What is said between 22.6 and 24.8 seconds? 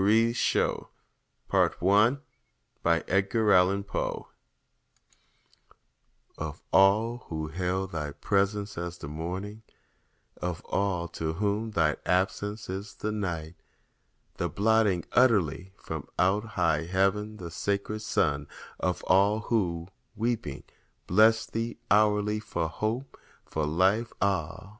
hope—for life—ah!